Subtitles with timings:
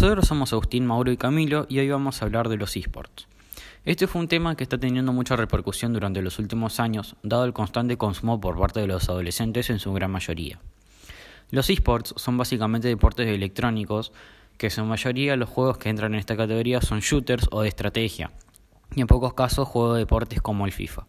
[0.00, 3.26] Nosotros somos Agustín, Mauro y Camilo y hoy vamos a hablar de los esports.
[3.84, 7.52] Este fue un tema que está teniendo mucha repercusión durante los últimos años, dado el
[7.52, 10.58] constante consumo por parte de los adolescentes en su gran mayoría.
[11.50, 14.10] Los esports son básicamente deportes electrónicos,
[14.56, 17.68] que en su mayoría los juegos que entran en esta categoría son shooters o de
[17.68, 18.32] estrategia,
[18.96, 21.06] y en pocos casos juegos de deportes como el FIFA.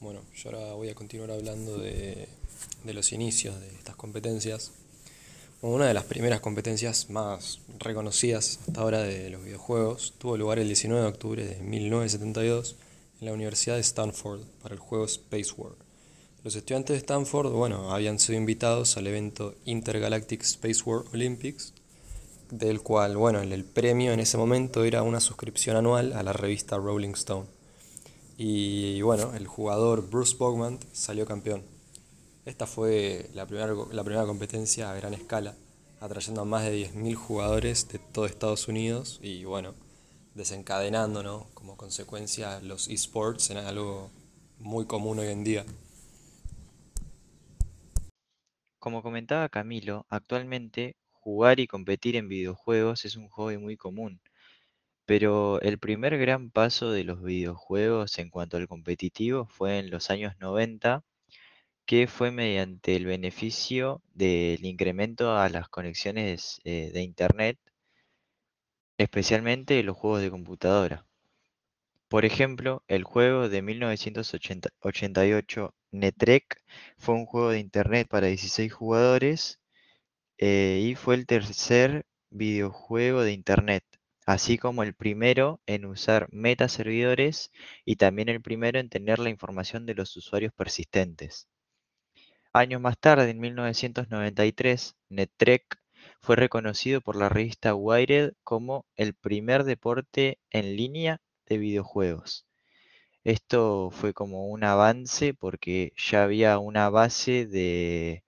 [0.00, 2.26] Bueno, yo ahora voy a continuar hablando de
[2.84, 4.72] de los inicios de estas competencias.
[5.60, 10.68] Una de las primeras competencias más reconocidas hasta ahora de los videojuegos tuvo lugar el
[10.68, 12.76] 19 de octubre de 1972
[13.20, 15.72] en la Universidad de Stanford para el juego Space War.
[16.44, 21.74] Los estudiantes de Stanford, bueno, habían sido invitados al evento Intergalactic Space War Olympics,
[22.52, 26.76] del cual, bueno, el premio en ese momento era una suscripción anual a la revista
[26.76, 27.46] Rolling Stone.
[28.36, 31.77] Y bueno, el jugador Bruce Bogman salió campeón.
[32.48, 35.54] Esta fue la primera, la primera competencia a gran escala,
[36.00, 39.74] atrayendo a más de 10.000 jugadores de todo Estados Unidos y bueno,
[40.34, 41.46] desencadenando ¿no?
[41.52, 44.10] como consecuencia los esports en algo
[44.58, 45.66] muy común hoy en día.
[48.78, 54.22] Como comentaba Camilo, actualmente jugar y competir en videojuegos es un hobby muy común,
[55.04, 60.08] pero el primer gran paso de los videojuegos en cuanto al competitivo fue en los
[60.08, 61.04] años 90
[61.88, 67.58] que fue mediante el beneficio del incremento a las conexiones eh, de Internet,
[68.98, 71.06] especialmente los juegos de computadora.
[72.08, 76.62] Por ejemplo, el juego de 1988 Netrek
[76.98, 79.58] fue un juego de Internet para 16 jugadores
[80.38, 83.84] eh, y fue el tercer videojuego de Internet,
[84.26, 87.50] así como el primero en usar metaservidores
[87.86, 91.48] y también el primero en tener la información de los usuarios persistentes.
[92.58, 95.78] Años más tarde, en 1993, NetTrek
[96.20, 102.46] fue reconocido por la revista Wired como el primer deporte en línea de videojuegos.
[103.22, 108.24] Esto fue como un avance porque ya había una base de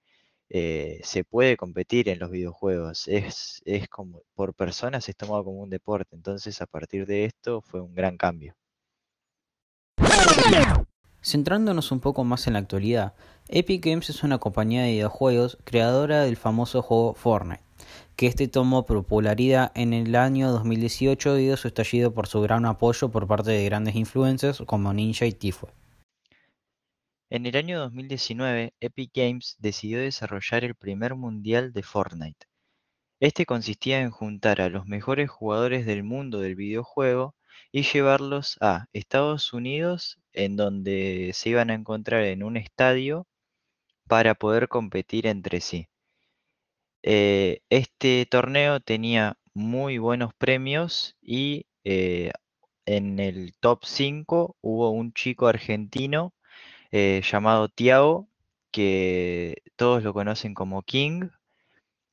[0.48, 3.08] eh, se puede competir en los videojuegos.
[3.08, 6.14] Es, es como por personas es tomado como un deporte.
[6.14, 8.54] Entonces a partir de esto fue un gran cambio.
[11.30, 13.14] Centrándonos un poco más en la actualidad,
[13.46, 17.62] Epic Games es una compañía de videojuegos creadora del famoso juego Fortnite,
[18.16, 22.66] que este tomó popularidad en el año 2018 debido a su estallido por su gran
[22.66, 25.70] apoyo por parte de grandes influencers como Ninja y Tifue.
[27.30, 32.48] En el año 2019, Epic Games decidió desarrollar el primer mundial de Fortnite.
[33.20, 37.36] Este consistía en juntar a los mejores jugadores del mundo del videojuego
[37.72, 43.26] y llevarlos a Estados Unidos, en donde se iban a encontrar en un estadio
[44.08, 45.88] para poder competir entre sí.
[47.02, 52.32] Eh, este torneo tenía muy buenos premios y eh,
[52.86, 56.34] en el top 5 hubo un chico argentino
[56.92, 58.28] eh, llamado Tiago,
[58.72, 61.30] que todos lo conocen como King,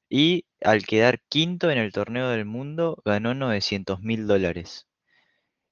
[0.10, 4.88] y al quedar quinto en el torneo del mundo ganó 900 mil dólares.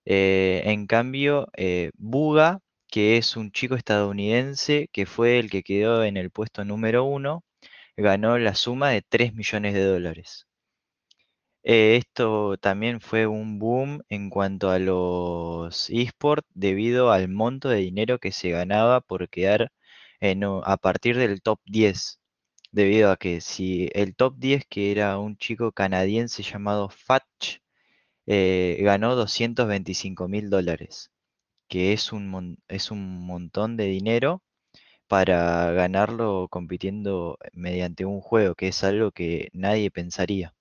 [0.06, 6.04] Eh, en cambio, eh, Buga, que es un chico estadounidense que fue el que quedó
[6.04, 7.44] en el puesto número uno,
[7.98, 10.48] ganó la suma de 3 millones de dólares.
[11.64, 17.78] Eh, esto también fue un boom en cuanto a los esports debido al monto de
[17.78, 19.72] dinero que se ganaba por quedar
[20.64, 22.20] a partir del top 10.
[22.72, 27.60] Debido a que si el top 10, que era un chico canadiense llamado Fatch,
[28.28, 31.12] eh, ganó 225 mil dólares,
[31.68, 34.42] que es un, es un montón de dinero
[35.08, 40.54] para ganarlo compitiendo mediante un juego, que es algo que nadie pensaría.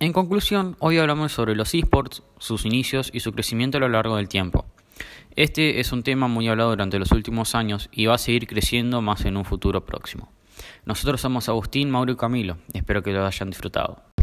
[0.00, 4.16] En conclusión, hoy hablamos sobre los esports, sus inicios y su crecimiento a lo largo
[4.16, 4.66] del tiempo.
[5.34, 9.00] Este es un tema muy hablado durante los últimos años y va a seguir creciendo
[9.00, 10.30] más en un futuro próximo.
[10.84, 12.58] Nosotros somos Agustín, Mauro y Camilo.
[12.72, 14.13] Espero que lo hayan disfrutado.